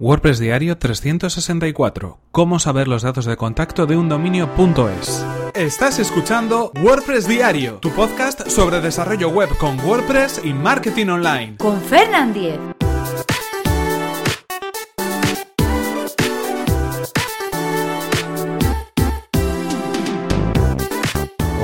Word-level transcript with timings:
WordPress 0.00 0.38
Diario 0.38 0.78
364. 0.78 2.20
Cómo 2.30 2.60
saber 2.60 2.86
los 2.86 3.02
datos 3.02 3.24
de 3.24 3.36
contacto 3.36 3.84
de 3.86 3.96
un 3.96 4.08
dominio.es. 4.08 5.26
Estás 5.54 5.98
escuchando 5.98 6.70
WordPress 6.80 7.26
Diario, 7.26 7.78
tu 7.78 7.90
podcast 7.90 8.48
sobre 8.48 8.80
desarrollo 8.80 9.28
web 9.30 9.48
con 9.58 9.80
WordPress 9.80 10.42
y 10.44 10.52
marketing 10.52 11.08
online. 11.08 11.56
Con 11.56 11.80
Fernand 11.80 12.32
Diez. 12.32 12.77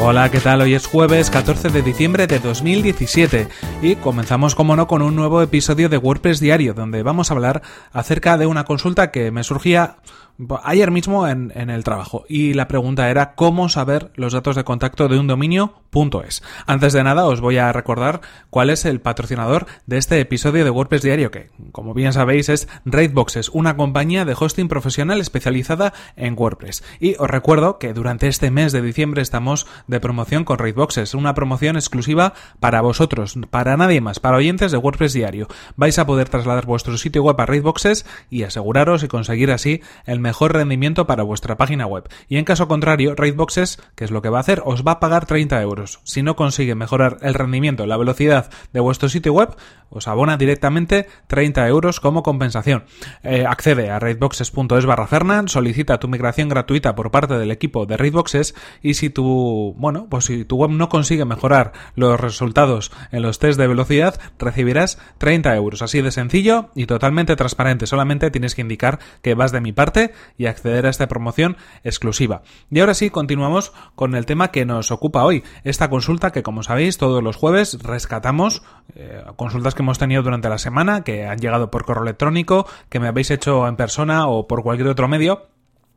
Hola, 0.07 0.31
¿qué 0.31 0.39
tal? 0.39 0.61
Hoy 0.61 0.75
es 0.75 0.87
jueves 0.87 1.31
14 1.31 1.71
de 1.71 1.81
diciembre 1.81 2.27
de 2.27 2.39
2017 2.39 3.49
y 3.81 3.97
comenzamos, 3.97 4.55
como 4.55 4.77
no, 4.77 4.87
con 4.87 5.01
un 5.01 5.17
nuevo 5.17 5.41
episodio 5.41 5.89
de 5.89 5.97
WordPress 5.97 6.41
Diario, 6.41 6.75
donde 6.75 7.03
vamos 7.03 7.31
a 7.31 7.35
hablar 7.35 7.63
acerca 7.91 8.37
de 8.37 8.45
una 8.45 8.65
consulta 8.65 9.11
que 9.11 9.31
me 9.31 9.45
surgía 9.45 9.97
ayer 10.65 10.91
mismo 10.91 11.29
en, 11.29 11.53
el 11.55 11.85
trabajo 11.85 12.25
y 12.29 12.55
la 12.55 12.67
pregunta 12.67 13.09
era 13.09 13.35
cómo 13.35 13.69
saber 13.69 14.11
los 14.17 14.33
datos 14.33 14.57
de 14.57 14.65
contacto 14.65 15.09
de 15.09 15.19
un 15.19 15.27
dominio 15.27 15.75
.es. 16.27 16.43
Antes 16.67 16.93
de 16.93 17.05
nada 17.05 17.27
os 17.27 17.41
voy 17.41 17.59
a 17.59 17.73
recordar 17.73 18.21
cuál 18.51 18.71
es 18.71 18.85
el 18.85 19.01
patrocinador 19.01 19.67
de 19.87 19.99
este 19.99 20.19
episodio 20.19 20.65
de 20.65 20.71
WordPress 20.71 21.03
Diario 21.03 21.31
que 21.31 21.51
como 21.71 21.95
bien 21.95 22.13
sabéis 22.13 22.49
es 22.49 22.69
Raidboxes, 22.85 23.49
una 23.51 23.77
compañía 23.77 24.25
de 24.25 24.35
hosting 24.37 24.67
profesional 24.67 25.21
especializada 25.21 25.93
en 26.17 26.35
WordPress. 26.37 26.83
Y 26.99 27.15
os 27.21 27.31
recuerdo 27.31 27.79
que 27.79 27.93
durante 27.93 28.27
este 28.27 28.51
mes 28.51 28.73
de 28.73 28.83
diciembre 28.83 29.23
estamos 29.23 29.69
promoción 30.01 30.45
con 30.45 30.59
Raidboxes, 30.59 31.15
una 31.15 31.35
promoción 31.35 31.77
exclusiva 31.77 32.35
para 32.61 32.81
vosotros, 32.81 33.39
para 33.51 33.77
nadie 33.77 34.01
más, 34.01 34.21
para 34.21 34.37
oyentes 34.37 34.73
de 34.73 34.79
WordPress 34.79 35.13
Diario. 35.13 35.49
Vais 35.77 35.99
a 35.99 36.07
poder 36.07 36.29
trasladar 36.29 36.67
vuestro 36.67 36.97
sitio 36.99 37.23
web 37.23 37.41
a 37.41 37.47
Raidboxes 37.47 38.07
y 38.31 38.43
aseguraros 38.43 39.03
y 39.03 39.09
conseguir 39.09 39.51
así 39.51 39.83
el 40.07 40.21
mejor 40.21 40.53
rendimiento 40.53 41.07
para 41.07 41.23
vuestra 41.23 41.57
página 41.57 41.87
web. 41.87 42.09
Y 42.29 42.37
en 42.37 42.45
caso 42.45 42.69
contrario, 42.69 43.15
Raidboxes, 43.17 43.81
que 43.95 44.05
es 44.05 44.11
lo 44.11 44.23
que 44.23 44.29
va 44.29 44.39
a 44.39 44.41
hacer, 44.41 44.63
os 44.65 44.85
va 44.87 44.93
a 44.93 45.01
pagar 45.01 45.27
30 45.27 45.61
euros. 45.63 46.01
Si 46.05 46.23
no 46.23 46.37
consigue 46.37 46.75
mejorar 46.75 47.19
el 47.23 47.35
rendimiento, 47.35 47.87
la 47.87 47.97
velocidad 47.97 48.51
de 48.73 48.81
vuestro 48.81 49.09
sitio 49.09 49.33
web, 49.33 49.55
os 49.95 50.09
abona 50.09 50.37
directamente 50.37 51.07
30 51.29 51.67
euros 51.69 52.01
como 52.01 52.23
compensación. 52.23 52.85
Eh, 53.23 53.47
accede 53.49 53.91
a 53.91 53.99
raidboxes.es 53.99 54.87
barra 54.87 55.07
Fernan, 55.07 55.49
solicita 55.49 55.99
tu 55.99 56.09
migración 56.09 56.49
gratuita 56.49 56.95
por 56.95 57.11
parte 57.11 57.39
del 57.39 57.51
equipo 57.51 57.87
de 57.87 57.97
Raidboxes 57.97 58.55
y 58.83 58.95
si 58.95 59.09
tu, 59.09 59.75
bueno, 59.79 60.09
pues 60.11 60.25
si 60.27 60.45
tu 60.45 60.57
web 60.57 60.71
no 60.71 60.89
consigue 60.89 61.25
mejorar 61.25 61.73
los 61.95 62.21
resultados 62.21 62.93
en 63.13 63.23
los 63.23 63.39
test 63.39 63.59
de 63.59 63.69
velocidad, 63.69 64.21
recibirás 64.39 64.99
30 65.19 65.55
euros. 65.57 65.83
Así 65.83 66.03
de 66.03 66.11
sencillo 66.11 66.71
y 66.75 66.87
totalmente 66.87 67.37
transparente. 67.37 67.87
Solamente 67.87 68.31
tienes 68.31 68.55
que 68.55 68.63
indicar 68.63 68.99
que 69.23 69.35
vas 69.35 69.53
de 69.53 69.61
mi 69.61 69.73
parte 69.73 70.13
y 70.37 70.47
acceder 70.47 70.87
a 70.87 70.91
esta 70.91 71.09
promoción 71.09 71.57
exclusiva. 71.85 72.43
Y 72.71 72.81
ahora 72.81 72.95
sí, 72.95 73.11
continuamos 73.11 73.73
con 73.95 74.15
el 74.15 74.27
tema 74.27 74.51
que 74.51 74.65
nos 74.65 74.91
ocupa 74.91 75.25
hoy. 75.25 75.45
Esta 75.63 75.89
consulta 75.89 76.33
que, 76.33 76.43
como 76.43 76.63
sabéis, 76.63 76.99
todos 76.99 77.23
los 77.23 77.37
jueves 77.37 77.79
rescatamos 77.83 78.63
eh, 78.95 79.23
consultas 79.37 79.75
que 79.75 79.83
hemos 79.85 79.99
tenido 79.99 80.23
durante 80.23 80.49
la 80.49 80.59
semana, 80.59 81.05
que 81.05 81.27
han 81.27 81.39
llegado 81.39 81.71
por 81.71 81.85
correo 81.85 82.03
electrónico, 82.03 82.67
que 82.89 83.01
me 83.01 83.09
habéis 83.09 83.31
hecho 83.31 83.69
en 83.69 83.77
persona 83.77 84.27
o 84.27 84.49
por 84.49 84.63
cualquier 84.63 84.89
otro 84.89 85.09
medio 85.09 85.49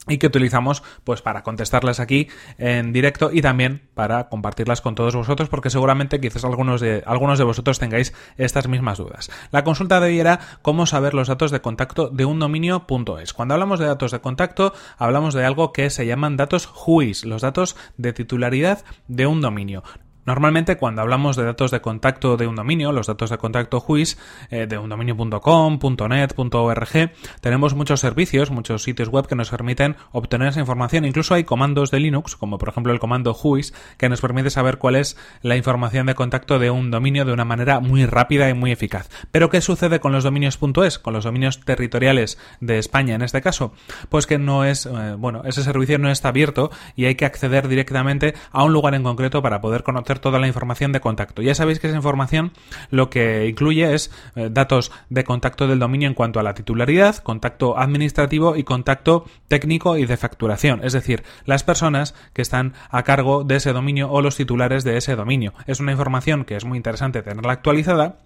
y 0.07 0.17
que 0.17 0.27
utilizamos 0.27 0.83
pues 1.03 1.21
para 1.21 1.43
contestarlas 1.43 1.99
aquí 1.99 2.29
en 2.57 2.93
directo 2.93 3.29
y 3.31 3.41
también 3.41 3.89
para 3.93 4.29
compartirlas 4.29 4.81
con 4.81 4.95
todos 4.95 5.15
vosotros 5.15 5.49
porque 5.49 5.69
seguramente 5.69 6.19
quizás 6.19 6.45
algunos 6.45 6.81
de 6.81 7.03
algunos 7.05 7.37
de 7.37 7.43
vosotros 7.43 7.79
tengáis 7.79 8.13
estas 8.37 8.67
mismas 8.67 8.97
dudas. 8.97 9.29
La 9.51 9.63
consulta 9.63 9.99
de 9.99 10.07
hoy 10.07 10.19
era 10.19 10.39
cómo 10.61 10.85
saber 10.85 11.13
los 11.13 11.27
datos 11.27 11.51
de 11.51 11.61
contacto 11.61 12.09
de 12.09 12.25
un 12.25 12.39
dominio.es. 12.39 13.33
Cuando 13.33 13.53
hablamos 13.53 13.79
de 13.79 13.87
datos 13.87 14.11
de 14.11 14.19
contacto, 14.19 14.73
hablamos 14.97 15.33
de 15.33 15.45
algo 15.45 15.73
que 15.73 15.89
se 15.89 16.05
llaman 16.05 16.37
datos 16.37 16.67
WHOIS, 16.67 17.25
los 17.25 17.41
datos 17.41 17.75
de 17.97 18.13
titularidad 18.13 18.83
de 19.07 19.27
un 19.27 19.41
dominio. 19.41 19.83
Normalmente 20.27 20.75
cuando 20.75 21.01
hablamos 21.01 21.37
de 21.37 21.45
datos 21.45 21.71
de 21.71 21.79
contacto 21.79 22.35
de 22.35 22.47
un 22.47 22.57
dominio, 22.57 22.91
los 22.91 23.07
datos 23.07 23.29
de 23.29 23.37
contacto 23.37 23.77
WHOIS 23.87 24.17
eh, 24.49 24.67
de 24.67 24.77
un 24.77 24.89
dominio.com, 24.89 25.79
.net, 26.09 26.33
.org, 26.35 27.11
tenemos 27.39 27.75
muchos 27.75 28.01
servicios, 28.01 28.51
muchos 28.51 28.83
sitios 28.83 29.07
web 29.07 29.25
que 29.25 29.35
nos 29.35 29.49
permiten 29.49 29.95
obtener 30.11 30.49
esa 30.49 30.59
información. 30.59 31.05
Incluso 31.05 31.33
hay 31.33 31.45
comandos 31.45 31.91
de 31.91 32.01
Linux, 32.01 32.35
como 32.35 32.57
por 32.57 32.67
ejemplo 32.67 32.91
el 32.91 32.99
comando 32.99 33.31
WHOIS, 33.41 33.73
que 33.97 34.09
nos 34.09 34.19
permite 34.19 34.49
saber 34.49 34.79
cuál 34.79 34.97
es 34.97 35.15
la 35.43 35.55
información 35.55 36.07
de 36.07 36.15
contacto 36.15 36.59
de 36.59 36.71
un 36.71 36.91
dominio 36.91 37.23
de 37.23 37.31
una 37.31 37.45
manera 37.45 37.79
muy 37.79 38.05
rápida 38.05 38.49
y 38.49 38.53
muy 38.53 38.73
eficaz. 38.73 39.09
Pero 39.31 39.49
¿qué 39.49 39.61
sucede 39.61 40.01
con 40.01 40.11
los 40.11 40.25
dominios.es, 40.25 40.99
con 40.99 41.13
los 41.13 41.23
dominios 41.23 41.61
territoriales 41.61 42.37
de 42.59 42.79
España 42.79 43.15
en 43.15 43.21
este 43.21 43.41
caso? 43.41 43.71
Pues 44.09 44.27
que 44.27 44.37
no 44.37 44.65
es, 44.65 44.87
eh, 44.87 45.15
bueno, 45.17 45.43
ese 45.45 45.63
servicio 45.63 45.99
no 45.99 46.11
está 46.11 46.27
abierto 46.27 46.69
y 46.97 47.05
hay 47.05 47.15
que 47.15 47.23
acceder 47.23 47.69
directamente 47.69 48.33
a 48.51 48.65
un 48.65 48.73
lugar 48.73 48.93
en 48.93 49.03
concreto 49.03 49.41
para 49.41 49.61
poder 49.61 49.83
conocer 49.83 50.16
toda 50.19 50.39
la 50.39 50.47
información 50.47 50.91
de 50.91 50.99
contacto. 50.99 51.41
Ya 51.41 51.55
sabéis 51.55 51.79
que 51.79 51.87
esa 51.87 51.95
información 51.95 52.51
lo 52.89 53.09
que 53.09 53.47
incluye 53.47 53.93
es 53.93 54.11
eh, 54.35 54.49
datos 54.51 54.91
de 55.09 55.23
contacto 55.23 55.67
del 55.67 55.79
dominio 55.79 56.07
en 56.07 56.13
cuanto 56.13 56.39
a 56.39 56.43
la 56.43 56.53
titularidad, 56.53 57.17
contacto 57.17 57.77
administrativo 57.77 58.55
y 58.55 58.63
contacto 58.63 59.25
técnico 59.47 59.97
y 59.97 60.05
de 60.05 60.17
facturación, 60.17 60.81
es 60.83 60.93
decir, 60.93 61.23
las 61.45 61.63
personas 61.63 62.15
que 62.33 62.41
están 62.41 62.73
a 62.89 63.03
cargo 63.03 63.43
de 63.43 63.57
ese 63.57 63.73
dominio 63.73 64.09
o 64.09 64.21
los 64.21 64.35
titulares 64.35 64.83
de 64.83 64.97
ese 64.97 65.15
dominio. 65.15 65.53
Es 65.65 65.79
una 65.79 65.91
información 65.91 66.45
que 66.45 66.55
es 66.55 66.65
muy 66.65 66.77
interesante 66.77 67.21
tenerla 67.21 67.53
actualizada 67.53 68.17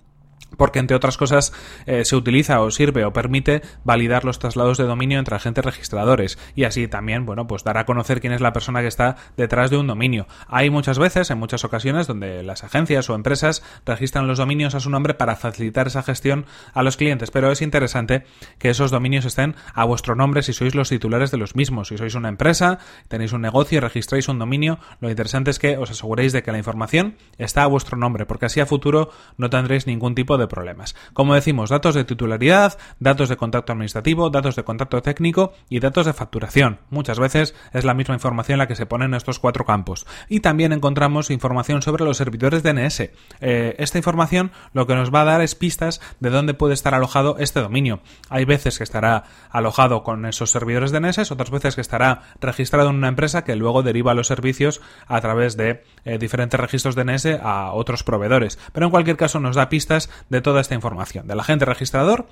porque 0.57 0.79
entre 0.79 0.95
otras 0.95 1.17
cosas 1.17 1.53
eh, 1.85 2.05
se 2.05 2.15
utiliza 2.15 2.61
o 2.61 2.71
sirve 2.71 3.05
o 3.05 3.13
permite 3.13 3.61
validar 3.83 4.25
los 4.25 4.39
traslados 4.39 4.77
de 4.77 4.83
dominio 4.83 5.19
entre 5.19 5.35
agentes 5.35 5.65
registradores 5.65 6.37
y 6.55 6.65
así 6.65 6.87
también, 6.87 7.25
bueno, 7.25 7.47
pues 7.47 7.63
dar 7.63 7.77
a 7.77 7.85
conocer 7.85 8.21
quién 8.21 8.33
es 8.33 8.41
la 8.41 8.53
persona 8.53 8.81
que 8.81 8.87
está 8.87 9.15
detrás 9.37 9.71
de 9.71 9.77
un 9.77 9.87
dominio. 9.87 10.27
Hay 10.47 10.69
muchas 10.69 10.99
veces, 10.99 11.29
en 11.31 11.39
muchas 11.39 11.63
ocasiones, 11.63 12.07
donde 12.07 12.43
las 12.43 12.63
agencias 12.63 13.09
o 13.09 13.15
empresas 13.15 13.63
registran 13.85 14.27
los 14.27 14.37
dominios 14.37 14.75
a 14.75 14.79
su 14.79 14.89
nombre 14.89 15.13
para 15.13 15.35
facilitar 15.35 15.87
esa 15.87 16.03
gestión 16.03 16.45
a 16.73 16.83
los 16.83 16.97
clientes, 16.97 17.31
pero 17.31 17.51
es 17.51 17.61
interesante 17.61 18.23
que 18.59 18.69
esos 18.69 18.91
dominios 18.91 19.25
estén 19.25 19.55
a 19.73 19.85
vuestro 19.85 20.15
nombre 20.15 20.43
si 20.43 20.53
sois 20.53 20.75
los 20.75 20.89
titulares 20.89 21.31
de 21.31 21.37
los 21.37 21.55
mismos. 21.55 21.87
Si 21.87 21.97
sois 21.97 22.15
una 22.15 22.29
empresa, 22.29 22.79
tenéis 23.07 23.33
un 23.33 23.41
negocio 23.41 23.77
y 23.77 23.81
registráis 23.81 24.27
un 24.27 24.39
dominio, 24.39 24.79
lo 24.99 25.09
interesante 25.09 25.51
es 25.51 25.59
que 25.59 25.77
os 25.77 25.91
aseguréis 25.91 26.33
de 26.33 26.43
que 26.43 26.51
la 26.51 26.57
información 26.57 27.15
está 27.37 27.63
a 27.63 27.67
vuestro 27.67 27.97
nombre, 27.97 28.25
porque 28.25 28.45
así 28.45 28.59
a 28.59 28.65
futuro 28.65 29.11
no 29.37 29.49
tendréis 29.49 29.87
ningún 29.87 30.15
tipo 30.15 30.30
de 30.37 30.47
problemas. 30.47 30.95
Como 31.13 31.35
decimos, 31.35 31.69
datos 31.69 31.95
de 31.95 32.03
titularidad, 32.03 32.77
datos 32.99 33.29
de 33.29 33.37
contacto 33.37 33.73
administrativo, 33.73 34.29
datos 34.29 34.55
de 34.55 34.63
contacto 34.63 35.01
técnico 35.01 35.53
y 35.69 35.79
datos 35.79 36.05
de 36.05 36.13
facturación. 36.13 36.79
Muchas 36.89 37.19
veces 37.19 37.55
es 37.73 37.85
la 37.85 37.93
misma 37.93 38.15
información 38.15 38.59
la 38.59 38.67
que 38.67 38.75
se 38.75 38.85
pone 38.85 39.05
en 39.05 39.13
estos 39.13 39.39
cuatro 39.39 39.65
campos. 39.65 40.05
Y 40.29 40.41
también 40.41 40.73
encontramos 40.73 41.29
información 41.29 41.81
sobre 41.81 42.05
los 42.05 42.17
servidores 42.17 42.63
DNS. 42.63 42.99
Eh, 43.39 43.75
esta 43.77 43.97
información 43.97 44.51
lo 44.73 44.87
que 44.87 44.95
nos 44.95 45.13
va 45.13 45.21
a 45.21 45.25
dar 45.25 45.41
es 45.41 45.55
pistas 45.55 46.01
de 46.19 46.29
dónde 46.29 46.53
puede 46.53 46.73
estar 46.73 46.93
alojado 46.93 47.37
este 47.39 47.61
dominio. 47.61 48.01
Hay 48.29 48.45
veces 48.45 48.77
que 48.77 48.83
estará 48.83 49.23
alojado 49.49 50.03
con 50.03 50.25
esos 50.25 50.51
servidores 50.51 50.91
DNS, 50.91 51.31
otras 51.31 51.51
veces 51.51 51.75
que 51.75 51.81
estará 51.81 52.21
registrado 52.39 52.89
en 52.89 52.95
una 52.95 53.07
empresa 53.07 53.43
que 53.43 53.55
luego 53.55 53.83
deriva 53.83 54.13
los 54.13 54.27
servicios 54.27 54.81
a 55.07 55.21
través 55.21 55.57
de 55.57 55.83
eh, 56.05 56.17
diferentes 56.17 56.59
registros 56.59 56.95
DNS 56.95 57.25
a 57.41 57.73
otros 57.73 58.03
proveedores. 58.03 58.59
Pero 58.73 58.85
en 58.87 58.91
cualquier 58.91 59.17
caso 59.17 59.39
nos 59.39 59.55
da 59.55 59.69
pistas 59.69 60.09
de 60.29 60.41
toda 60.41 60.61
esta 60.61 60.75
información, 60.75 61.27
del 61.27 61.39
agente 61.39 61.65
registrador 61.65 62.27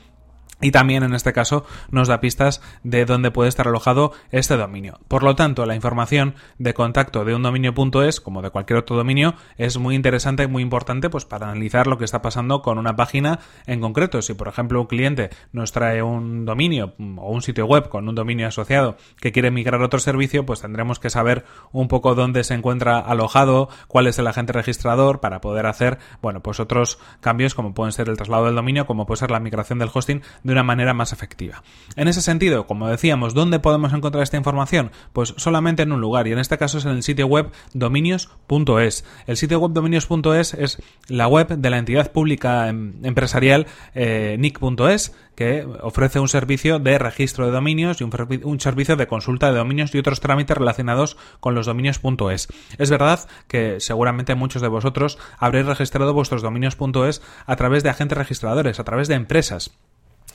y 0.61 0.71
también 0.71 1.03
en 1.03 1.13
este 1.13 1.33
caso 1.33 1.65
nos 1.91 2.07
da 2.07 2.19
pistas 2.19 2.61
de 2.83 3.05
dónde 3.05 3.31
puede 3.31 3.49
estar 3.49 3.67
alojado 3.67 4.13
este 4.31 4.57
dominio. 4.57 4.99
Por 5.07 5.23
lo 5.23 5.35
tanto, 5.35 5.65
la 5.65 5.75
información 5.75 6.35
de 6.57 6.73
contacto 6.73 7.25
de 7.25 7.35
un 7.35 7.43
dominio.es, 7.43 8.21
como 8.21 8.41
de 8.41 8.49
cualquier 8.49 8.79
otro 8.79 8.95
dominio, 8.95 9.35
es 9.57 9.77
muy 9.77 9.95
interesante 9.95 10.43
y 10.43 10.47
muy 10.47 10.63
importante 10.63 11.09
pues 11.09 11.25
para 11.25 11.49
analizar 11.49 11.87
lo 11.87 11.97
que 11.97 12.05
está 12.05 12.21
pasando 12.21 12.61
con 12.61 12.77
una 12.77 12.95
página 12.95 13.39
en 13.65 13.81
concreto. 13.81 14.21
Si 14.21 14.33
por 14.33 14.47
ejemplo 14.47 14.81
un 14.81 14.87
cliente 14.87 15.29
nos 15.51 15.71
trae 15.71 16.01
un 16.01 16.45
dominio 16.45 16.93
o 17.17 17.31
un 17.31 17.41
sitio 17.41 17.65
web 17.65 17.89
con 17.89 18.07
un 18.07 18.15
dominio 18.15 18.47
asociado 18.47 18.97
que 19.19 19.31
quiere 19.31 19.51
migrar 19.51 19.81
a 19.81 19.85
otro 19.85 19.99
servicio, 19.99 20.45
pues 20.45 20.61
tendremos 20.61 20.99
que 20.99 21.09
saber 21.09 21.45
un 21.71 21.87
poco 21.87 22.15
dónde 22.15 22.43
se 22.43 22.53
encuentra 22.53 22.99
alojado, 22.99 23.69
cuál 23.87 24.07
es 24.07 24.19
el 24.19 24.27
agente 24.27 24.53
registrador 24.53 25.19
para 25.19 25.41
poder 25.41 25.65
hacer, 25.65 25.99
bueno, 26.21 26.41
pues 26.41 26.59
otros 26.59 26.99
cambios 27.21 27.55
como 27.55 27.73
pueden 27.73 27.91
ser 27.91 28.09
el 28.09 28.17
traslado 28.17 28.45
del 28.45 28.55
dominio, 28.55 28.85
como 28.85 29.05
puede 29.05 29.19
ser 29.19 29.31
la 29.31 29.39
migración 29.39 29.79
del 29.79 29.89
hosting 29.93 30.21
de 30.49 30.53
una 30.53 30.63
manera 30.63 30.95
más 30.95 31.13
efectiva. 31.13 31.63
En 31.95 32.07
ese 32.07 32.21
sentido, 32.21 32.65
como 32.65 32.87
decíamos, 32.87 33.35
¿dónde 33.35 33.59
podemos 33.59 33.93
encontrar 33.93 34.23
esta 34.23 34.37
información? 34.37 34.91
Pues 35.13 35.35
solamente 35.37 35.83
en 35.83 35.91
un 35.91 36.01
lugar, 36.01 36.27
y 36.27 36.31
en 36.31 36.39
este 36.39 36.57
caso 36.57 36.79
es 36.79 36.85
en 36.85 36.91
el 36.91 37.03
sitio 37.03 37.27
web 37.27 37.51
dominios.es. 37.73 39.05
El 39.27 39.37
sitio 39.37 39.59
web 39.59 39.71
dominios.es 39.73 40.55
es 40.55 40.81
la 41.07 41.27
web 41.27 41.49
de 41.49 41.69
la 41.69 41.77
entidad 41.77 42.11
pública 42.11 42.67
em, 42.67 42.93
empresarial 43.05 43.67
eh, 43.93 44.37
nick.es, 44.39 45.15
que 45.35 45.65
ofrece 45.81 46.19
un 46.19 46.27
servicio 46.27 46.79
de 46.79 46.97
registro 46.97 47.45
de 47.45 47.51
dominios 47.51 48.01
y 48.01 48.03
un, 48.03 48.11
un, 48.43 48.59
servicio 48.59 48.97
de 48.97 49.07
consulta 49.07 49.51
de 49.51 49.57
dominios 49.57 49.95
y 49.95 49.99
otros 49.99 50.19
trámites 50.19 50.57
relacionados 50.57 51.15
con 51.39 51.55
los 51.55 51.67
dominios.es. 51.67 52.47
Es 52.77 52.89
verdad 52.89 53.29
que 53.47 53.79
seguramente 53.79 54.35
muchos 54.35 54.61
de 54.61 54.67
vosotros 54.67 55.17
habréis 55.37 55.67
registrado 55.67 56.13
vuestros 56.13 56.41
dominios.es 56.41 57.21
a 57.45 57.55
través 57.55 57.83
de 57.83 57.89
agentes 57.89 58.17
registradores, 58.17 58.79
a 58.79 58.83
través 58.83 59.07
de 59.07 59.15
empresas. 59.15 59.71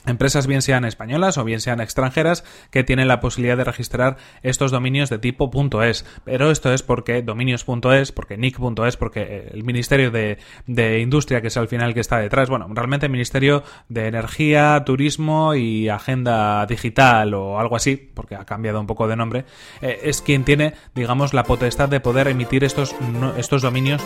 Empresas 0.05 0.47
bien 0.47 0.61
sean 0.61 0.85
españolas 0.85 1.37
o 1.37 1.43
bien 1.43 1.61
sean 1.61 1.81
extranjeras 1.81 2.43
que 2.71 2.83
tienen 2.83 3.07
la 3.07 3.19
posibilidad 3.19 3.57
de 3.57 3.63
registrar 3.63 4.17
estos 4.43 4.71
dominios 4.71 5.09
de 5.09 5.19
tipo 5.19 5.49
.es. 5.83 6.05
Pero 6.23 6.51
esto 6.51 6.73
es 6.73 6.83
porque 6.83 7.21
dominios.es, 7.21 8.11
porque 8.11 8.37
nick.es, 8.37 8.97
porque 8.97 9.49
el 9.51 9.63
Ministerio 9.63 10.11
de, 10.11 10.37
de, 10.67 10.99
Industria, 10.99 11.41
que 11.41 11.47
es 11.47 11.57
al 11.57 11.67
final 11.67 11.93
que 11.93 11.99
está 11.99 12.17
detrás, 12.19 12.49
bueno, 12.49 12.67
realmente 12.69 13.05
el 13.05 13.11
Ministerio 13.11 13.63
de 13.89 14.07
Energía, 14.07 14.83
Turismo 14.85 15.55
y 15.55 15.89
Agenda 15.89 16.65
Digital 16.65 17.33
o 17.33 17.59
algo 17.59 17.75
así, 17.75 17.95
porque 17.95 18.35
ha 18.35 18.45
cambiado 18.45 18.79
un 18.79 18.87
poco 18.87 19.07
de 19.07 19.15
nombre, 19.15 19.45
eh, 19.81 19.99
es 20.03 20.21
quien 20.21 20.43
tiene, 20.43 20.73
digamos, 20.93 21.33
la 21.33 21.43
potestad 21.43 21.89
de 21.89 21.99
poder 21.99 22.27
emitir 22.27 22.63
estos, 22.63 22.95
estos 23.37 23.61
dominios 23.61 24.01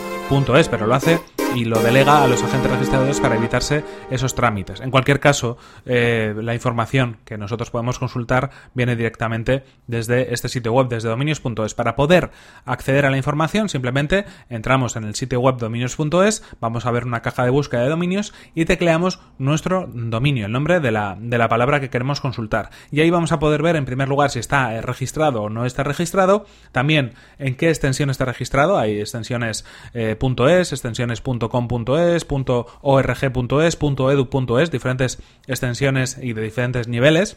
.es, 0.56 0.68
pero 0.68 0.86
lo 0.86 0.94
hace 0.94 1.39
y 1.54 1.64
lo 1.64 1.82
delega 1.82 2.22
a 2.22 2.28
los 2.28 2.42
agentes 2.42 2.70
registradores 2.70 3.20
para 3.20 3.34
evitarse 3.34 3.84
esos 4.10 4.34
trámites. 4.34 4.80
En 4.80 4.90
cualquier 4.90 5.20
caso, 5.20 5.56
eh, 5.84 6.34
la 6.36 6.54
información 6.54 7.18
que 7.24 7.36
nosotros 7.38 7.70
podemos 7.70 7.98
consultar 7.98 8.50
viene 8.74 8.94
directamente 8.94 9.64
desde 9.86 10.32
este 10.32 10.48
sitio 10.48 10.72
web, 10.72 10.88
desde 10.88 11.08
dominios.es. 11.08 11.74
Para 11.74 11.96
poder 11.96 12.30
acceder 12.64 13.06
a 13.06 13.10
la 13.10 13.16
información, 13.16 13.68
simplemente 13.68 14.24
entramos 14.48 14.96
en 14.96 15.04
el 15.04 15.14
sitio 15.14 15.40
web 15.40 15.56
dominios.es, 15.56 16.44
vamos 16.60 16.86
a 16.86 16.90
ver 16.90 17.04
una 17.04 17.22
caja 17.22 17.44
de 17.44 17.50
búsqueda 17.50 17.82
de 17.82 17.88
dominios 17.88 18.32
y 18.54 18.64
tecleamos 18.64 19.20
nuestro 19.38 19.88
dominio, 19.92 20.46
el 20.46 20.52
nombre 20.52 20.80
de 20.80 20.92
la, 20.92 21.16
de 21.18 21.38
la 21.38 21.48
palabra 21.48 21.80
que 21.80 21.90
queremos 21.90 22.20
consultar. 22.20 22.70
Y 22.90 23.00
ahí 23.00 23.10
vamos 23.10 23.32
a 23.32 23.38
poder 23.38 23.62
ver, 23.62 23.76
en 23.76 23.84
primer 23.84 24.08
lugar, 24.08 24.30
si 24.30 24.38
está 24.38 24.74
eh, 24.74 24.82
registrado 24.82 25.42
o 25.42 25.50
no 25.50 25.66
está 25.66 25.82
registrado, 25.82 26.46
también 26.72 27.14
en 27.38 27.56
qué 27.56 27.68
extensión 27.68 28.10
está 28.10 28.24
registrado. 28.24 28.78
Hay 28.78 29.00
extensiones 29.00 29.64
eh, 29.94 30.16
.com.es, 31.40 32.26
.org.es, 32.82 33.78
.edu.es, 33.80 34.70
diferentes 34.70 35.22
extensiones 35.46 36.18
y 36.20 36.32
de 36.32 36.42
diferentes 36.42 36.88
niveles. 36.88 37.36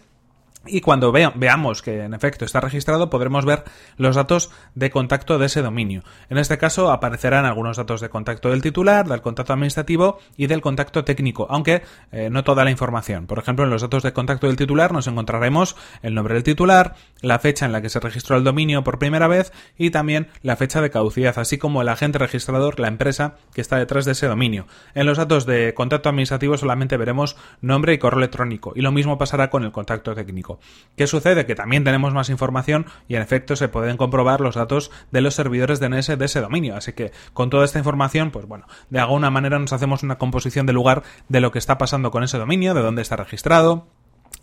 Y 0.66 0.80
cuando 0.80 1.12
veamos 1.12 1.82
que 1.82 2.04
en 2.04 2.14
efecto 2.14 2.46
está 2.46 2.62
registrado, 2.62 3.10
podremos 3.10 3.44
ver 3.44 3.66
los 3.98 4.16
datos 4.16 4.50
de 4.76 4.90
contacto 4.92 5.38
de 5.38 5.48
ese 5.48 5.62
dominio. 5.62 6.04
En 6.30 6.38
este 6.38 6.58
caso 6.58 6.90
aparecerán 6.90 7.44
algunos 7.44 7.76
datos 7.76 8.00
de 8.00 8.08
contacto 8.08 8.50
del 8.50 8.62
titular, 8.62 9.06
del 9.06 9.22
contacto 9.22 9.52
administrativo 9.52 10.20
y 10.38 10.48
del 10.48 10.62
contacto 10.62 11.04
técnico, 11.04 11.48
aunque 11.50 11.82
eh, 12.14 12.30
no 12.32 12.46
toda 12.46 12.64
la 12.64 12.72
información. 12.72 13.28
Por 13.28 13.40
ejemplo, 13.40 13.66
en 13.66 13.72
los 13.72 13.82
datos 13.82 14.04
de 14.04 14.14
contacto 14.14 14.48
del 14.48 14.56
titular 14.56 14.94
nos 14.94 15.08
encontraremos 15.08 15.76
el 16.02 16.16
nombre 16.16 16.36
del 16.36 16.44
titular, 16.44 16.96
la 17.20 17.40
fecha 17.40 17.66
en 17.66 17.74
la 17.74 17.82
que 17.82 17.90
se 17.90 18.00
registró 18.00 18.38
el 18.38 18.46
dominio 18.46 18.86
por 18.86 19.00
primera 19.00 19.28
vez 19.28 19.52
y 19.78 19.90
también 19.90 20.30
la 20.44 20.56
fecha 20.56 20.80
de 20.80 20.92
caducidad, 20.92 21.38
así 21.40 21.58
como 21.58 21.82
el 21.82 21.90
agente 21.90 22.20
registrador, 22.20 22.80
la 22.80 22.88
empresa 22.88 23.36
que 23.54 23.60
está 23.60 23.78
detrás 23.78 24.06
de 24.06 24.14
ese 24.14 24.28
dominio. 24.28 24.66
En 24.96 25.08
los 25.08 25.18
datos 25.18 25.46
de 25.46 25.74
contacto 25.74 26.08
administrativo 26.08 26.58
solamente 26.58 26.96
veremos 26.96 27.36
nombre 27.60 27.94
y 27.94 27.98
correo 27.98 28.20
electrónico, 28.20 28.72
y 28.78 28.82
lo 28.82 28.94
mismo 28.94 29.18
pasará 29.18 29.50
con 29.50 29.66
el 29.66 29.74
contacto 29.74 30.16
técnico. 30.16 30.53
¿Qué 30.96 31.08
sucede? 31.08 31.46
Que 31.46 31.56
también 31.56 31.84
tenemos 31.84 32.14
más 32.14 32.30
información 32.30 32.86
y 33.08 33.16
en 33.16 33.22
efecto 33.22 33.56
se 33.56 33.68
pueden 33.68 33.98
comprobar 33.98 34.42
los 34.42 34.56
datos 34.56 34.92
de 35.12 35.22
los 35.22 35.34
servidores 35.34 35.80
DNS 35.80 36.18
de 36.18 36.26
ese 36.26 36.42
dominio. 36.42 36.76
Así 36.76 36.94
que 36.94 37.12
con 37.34 37.50
toda 37.50 37.66
esta 37.66 37.80
información, 37.80 38.32
pues 38.32 38.46
bueno, 38.46 38.66
de 38.90 39.00
alguna 39.00 39.30
manera 39.30 39.60
nos 39.60 39.74
hacemos 39.74 40.04
una 40.04 40.18
composición 40.18 40.66
de 40.66 40.74
lugar 40.74 41.04
de 41.30 41.42
lo 41.42 41.52
que 41.52 41.60
está 41.60 41.78
pasando 41.78 42.12
con 42.12 42.24
ese 42.24 42.38
dominio, 42.38 42.74
de 42.74 42.82
dónde 42.82 43.02
está 43.02 43.16
registrado, 43.16 43.88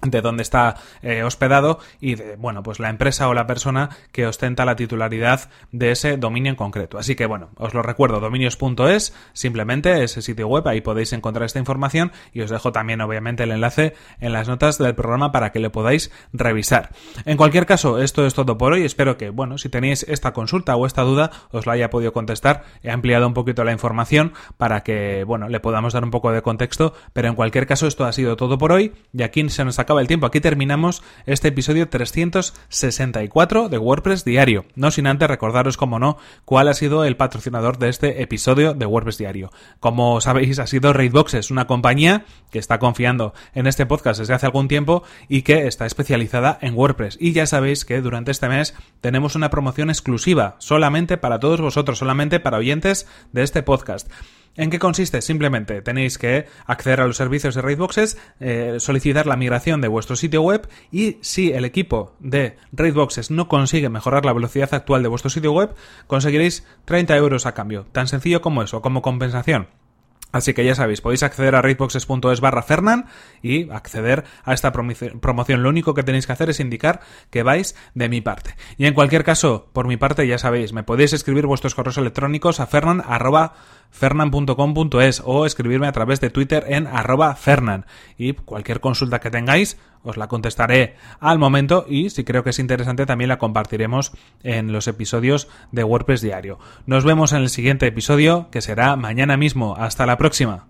de 0.03 0.21
dónde 0.21 0.43
está 0.43 0.77
eh, 1.03 1.23
hospedado 1.23 1.79
y 2.01 2.15
de, 2.15 2.37
bueno, 2.37 2.63
pues 2.63 2.79
la 2.79 2.89
empresa 2.89 3.29
o 3.29 3.35
la 3.35 3.47
persona 3.47 3.91
que 4.13 4.27
ostenta 4.27 4.65
la 4.65 4.77
titularidad 4.77 5.51
de 5.73 5.91
ese 5.91 6.17
dominio 6.17 6.51
en 6.51 6.57
concreto. 6.57 6.99
Así 6.99 7.15
que, 7.15 7.27
bueno, 7.27 7.51
os 7.57 7.75
lo 7.75 7.83
recuerdo, 7.83 8.21
dominios.es, 8.21 9.15
simplemente 9.33 10.03
ese 10.03 10.23
sitio 10.23 10.49
web, 10.49 10.67
ahí 10.69 10.81
podéis 10.81 11.13
encontrar 11.13 11.47
esta 11.47 11.59
información 11.59 12.13
y 12.33 12.41
os 12.41 12.51
dejo 12.51 12.73
también, 12.73 13.01
obviamente, 13.01 13.43
el 13.45 13.53
enlace 13.53 13.95
en 14.21 14.33
las 14.33 14.49
notas 14.49 14.79
del 14.79 14.95
programa 14.95 15.33
para 15.33 15.53
que 15.53 15.61
le 15.61 15.71
podáis 15.71 16.11
revisar. 16.33 16.91
En 17.25 17.37
cualquier 17.37 17.67
caso, 17.67 18.01
esto 18.01 18.27
es 18.27 18.35
todo 18.35 18.57
por 18.59 18.73
hoy. 18.73 18.85
Espero 18.85 19.17
que, 19.17 19.31
bueno, 19.31 19.59
si 19.59 19.69
tenéis 19.69 20.05
esta 20.09 20.33
consulta 20.33 20.77
o 20.77 20.87
esta 20.87 21.03
duda, 21.03 21.31
os 21.51 21.67
la 21.67 21.75
haya 21.75 21.91
podido 21.91 22.13
contestar. 22.13 22.65
He 22.83 22.91
ampliado 22.91 23.27
un 23.27 23.35
poquito 23.35 23.65
la 23.65 23.73
información 23.73 24.33
para 24.57 24.83
que, 24.83 25.25
bueno, 25.25 25.49
le 25.49 25.61
podamos 25.61 25.93
dar 25.93 26.05
un 26.05 26.11
poco 26.11 26.33
de 26.33 26.43
contexto, 26.43 26.95
pero 27.13 27.29
en 27.29 27.35
cualquier 27.35 27.67
caso, 27.67 27.87
esto 27.87 28.05
ha 28.05 28.13
sido 28.13 28.37
todo 28.37 28.59
por 28.59 28.73
hoy 28.73 28.93
y 29.13 29.23
aquí 29.23 29.49
se 29.49 29.65
nos 29.65 29.79
acaba 29.79 29.90
el 29.99 30.07
tiempo. 30.07 30.27
Aquí 30.27 30.41
terminamos 30.41 31.03
este 31.27 31.49
episodio 31.49 31.89
364 31.89 33.69
de 33.69 33.79
WordPress 33.79 34.25
Diario. 34.25 34.67
No 34.77 34.91
sin 34.91 35.07
antes 35.07 35.29
recordaros, 35.29 35.77
como 35.77 35.99
no, 35.99 36.19
cuál 36.45 36.69
ha 36.69 36.75
sido 36.75 37.05
el 37.05 37.17
patrocinador 37.17 37.79
de 37.79 37.89
este 37.89 38.23
episodio 38.23 38.75
de 38.75 38.87
WordPress 38.87 39.19
Diario. 39.19 39.51
Como 39.81 40.21
sabéis, 40.21 40.59
ha 40.59 40.67
sido 40.67 40.93
Raidboxes, 40.93 41.51
una 41.51 41.67
compañía 41.67 42.25
que 42.51 42.59
está 42.59 42.79
confiando 42.79 43.35
en 43.55 43.67
este 43.67 43.87
podcast 43.87 44.21
desde 44.21 44.35
hace 44.35 44.47
algún 44.47 44.69
tiempo 44.69 45.03
y 45.29 45.43
que 45.43 45.67
está 45.67 45.87
especializada 45.87 46.59
en 46.61 46.75
WordPress. 46.75 47.17
Y 47.21 47.33
ya 47.33 47.47
sabéis 47.47 47.85
que 47.85 48.01
durante 48.01 48.31
este 48.31 48.49
mes 48.49 48.75
tenemos 49.01 49.35
una 49.35 49.51
promoción 49.51 49.91
exclusiva 49.91 50.57
solamente 50.59 51.17
para 51.17 51.41
todos 51.41 51.61
vosotros, 51.61 51.99
solamente 51.99 52.41
para 52.41 52.59
oyentes 52.59 53.09
de 53.33 53.43
este 53.43 53.63
podcast. 53.63 54.09
¿En 54.57 54.71
qué 54.71 54.79
consiste? 54.79 55.23
Simplemente 55.23 55.81
tenéis 55.81 56.19
que 56.19 56.47
acceder 56.67 57.01
a 57.01 57.07
los 57.07 57.17
servicios 57.17 57.55
de 57.55 57.63
Raidboxes, 57.63 58.19
eh, 58.41 58.77
solicitar 58.79 59.27
la 59.27 59.37
migración 59.37 59.81
de 59.81 59.89
vuestro 59.89 60.17
sitio 60.17 60.43
web 60.43 60.69
y 60.91 61.19
si 61.21 61.53
el 61.53 61.65
equipo 61.65 62.15
de 62.19 62.57
Raidboxes 62.73 63.31
no 63.31 63.49
consigue 63.49 63.89
mejorar 63.89 64.25
la 64.25 64.33
velocidad 64.33 64.75
actual 64.75 65.03
de 65.03 65.09
vuestro 65.09 65.31
sitio 65.31 65.53
web, 65.53 65.75
conseguiréis 66.07 66.67
30 66.85 67.17
euros 67.17 67.47
a 67.47 67.55
cambio. 67.55 67.87
Tan 67.93 68.09
sencillo 68.09 68.41
como 68.41 68.63
eso, 68.63 68.83
como 68.83 69.03
compensación. 69.03 69.69
Así 70.33 70.55
que 70.55 70.65
ya 70.65 70.75
sabéis, 70.75 71.01
podéis 71.01 71.23
acceder 71.23 71.55
a 71.55 71.63
raidboxes.es 71.63 72.41
barra 72.41 72.63
Fernan 72.63 73.07
y 73.43 73.71
acceder 73.71 74.25
a 74.45 74.53
esta 74.53 74.73
promoción. 74.73 75.63
Lo 75.63 75.69
único 75.69 75.95
que 75.95 76.03
tenéis 76.03 76.27
que 76.27 76.33
hacer 76.33 76.51
es 76.51 76.61
indicar 76.61 77.01
que 77.31 77.43
vais 77.43 77.75
de 77.95 78.09
mi 78.09 78.21
parte. 78.21 78.55
Y 78.79 78.87
en 78.87 78.95
cualquier 78.95 79.25
caso, 79.25 79.69
por 79.73 79.87
mi 79.87 79.97
parte, 79.97 80.27
ya 80.27 80.39
sabéis, 80.39 80.73
me 80.73 80.83
podéis 80.83 81.13
escribir 81.13 81.47
vuestros 81.47 81.75
correos 81.75 81.99
electrónicos 81.99 82.61
a 82.61 82.67
fernan 82.67 83.03
fernan.com.es 83.91 85.23
o 85.25 85.47
escribirme 85.47 85.89
a 85.89 85.93
través 85.93 86.21
de 86.21 86.31
Twitter 86.31 86.65
en 86.69 86.87
arroba 86.87 87.35
fernan. 87.35 87.87
Y 88.17 88.35
cualquier 88.35 88.81
consulta 88.81 89.21
que 89.21 89.31
tengáis 89.31 89.79
os 90.03 90.17
la 90.17 90.29
contestaré 90.29 90.97
al 91.21 91.39
momento 91.39 91.87
y 91.89 92.11
si 92.11 92.25
creo 92.25 92.43
que 92.43 92.51
es 92.51 92.59
interesante 92.59 93.07
también 93.07 93.29
la 93.29 93.39
compartiremos 93.39 94.13
en 94.43 94.73
los 94.73 94.89
episodios 94.89 95.49
de 95.73 95.85
WordPress 95.85 96.21
Diario. 96.21 96.59
Nos 96.87 97.05
vemos 97.05 97.33
en 97.33 97.43
el 97.43 97.51
siguiente 97.51 97.87
episodio 97.87 98.49
que 98.51 98.61
será 98.61 98.97
mañana 98.97 99.37
mismo. 99.37 99.77
Hasta 99.77 100.07
la 100.07 100.19
próxima. 100.19 100.59